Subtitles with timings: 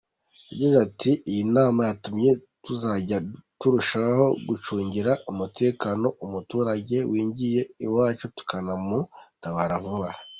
[0.49, 2.29] Yagize ati “iyi nama yatumye
[2.63, 3.17] tuzajya
[3.59, 10.11] turushaho gucungira umutekano umuturage winjiye iwacu tukanamutabara vuba”.